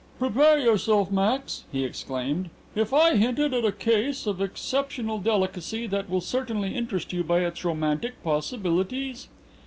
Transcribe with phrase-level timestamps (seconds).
[0.17, 2.49] "Prepare yourself, Max," he exclaimed.
[2.73, 7.41] "If I hinted at a case of exceptional delicacy that will certainly interest you by
[7.41, 9.27] its romantic possibilities